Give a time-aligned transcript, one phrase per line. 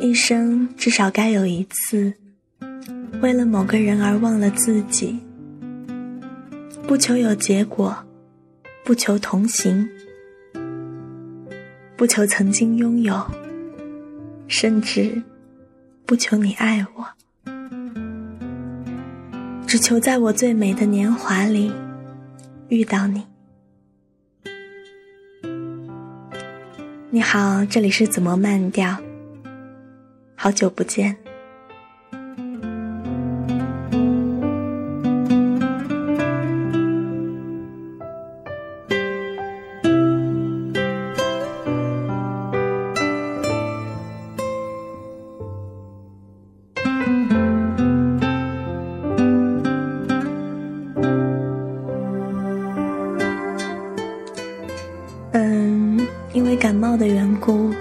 [0.00, 2.14] 一生至少该有一次，
[3.20, 5.20] 为了某个人而忘了自己，
[6.88, 7.94] 不求有结果，
[8.82, 9.86] 不求同行，
[11.96, 13.22] 不求曾经拥有，
[14.48, 15.22] 甚至
[16.06, 17.06] 不求你爱我，
[19.66, 21.70] 只求在我最美的年华里
[22.70, 23.26] 遇到你。
[27.10, 28.96] 你好，这里是怎么慢调？
[30.42, 31.14] 好久不见。
[55.32, 57.74] 嗯，因为感冒的缘故。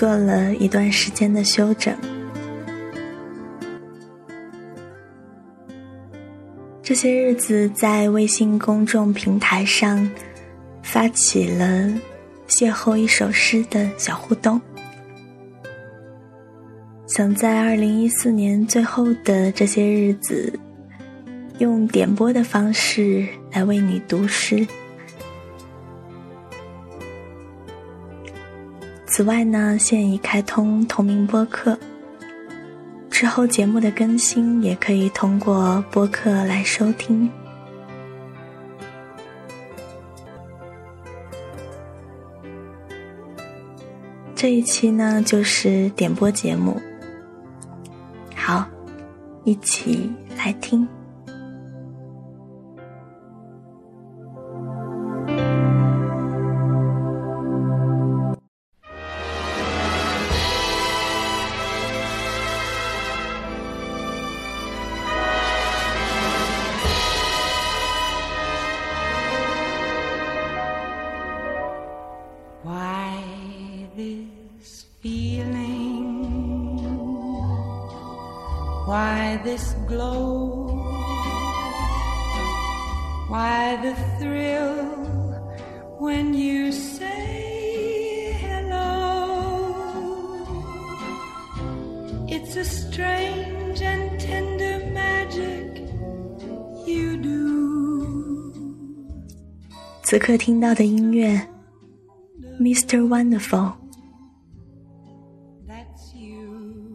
[0.00, 1.94] 做了一段时间的休整，
[6.82, 10.10] 这些日子在微信公众平台上
[10.82, 11.86] 发起了
[12.48, 14.58] 邂逅一首诗的小互动，
[17.06, 20.58] 想在二零一四年最后的这些日子，
[21.58, 24.66] 用点播的方式来为你读诗。
[29.20, 31.78] 此外呢，现已开通同名播客，
[33.10, 37.28] 之后节目的更新也可以通过播客来收听。
[44.34, 46.80] 这一期呢，就是点播节目，
[48.34, 48.64] 好，
[49.44, 50.88] 一起来听。
[78.89, 80.67] Why this glow?
[83.27, 84.85] Why the thrill
[85.99, 88.85] when you say hello?
[92.27, 95.81] It's a strange and tender magic
[96.85, 98.53] you do.
[100.03, 101.47] 此刻听到的音乐，
[102.59, 103.01] Mr.
[103.07, 103.73] Wonderful。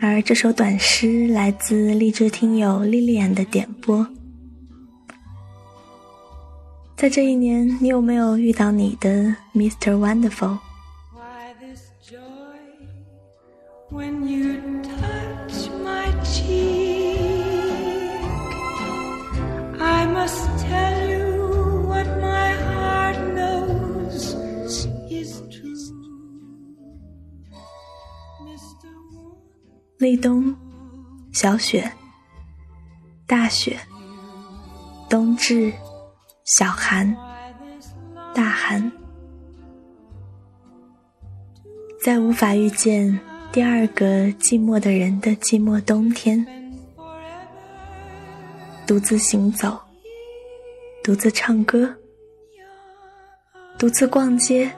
[0.00, 4.06] 而这首短诗来自励志听友莉莉安的点播。
[6.96, 9.96] 在这一年，你有没有遇到你的 Mr.
[9.98, 10.58] Wonderful？
[29.98, 30.54] 立冬，
[31.32, 31.90] 小雪，
[33.26, 33.78] 大雪，
[35.08, 35.72] 冬至，
[36.44, 37.16] 小寒，
[38.34, 38.92] 大寒，
[42.04, 43.18] 在无法遇见
[43.50, 46.46] 第二个寂寞的人的寂寞冬天，
[48.86, 49.80] 独自行走，
[51.02, 51.96] 独自唱歌，
[53.78, 54.70] 独自逛街，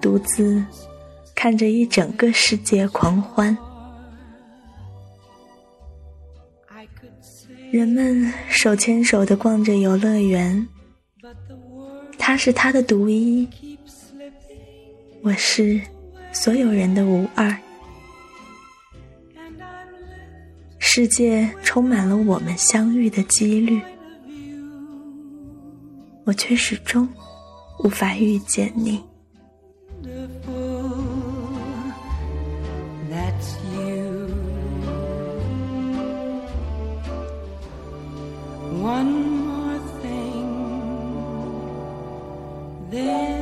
[0.00, 0.64] 独自
[1.32, 3.56] 看着一整个世界狂欢。
[7.70, 10.66] 人们手牵手的逛着游乐园，
[12.18, 13.48] 他是他的独一，
[15.22, 15.80] 我是
[16.32, 17.56] 所有人的无二。
[20.78, 23.80] 世界充满了我们相遇的几率，
[26.24, 27.08] 我却始终
[27.84, 29.00] 无法遇见你。
[42.90, 43.38] then